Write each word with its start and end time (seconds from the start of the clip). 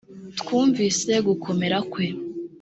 twumvise 0.39 1.11
gukomera 1.27 1.77
kwe 1.91 2.05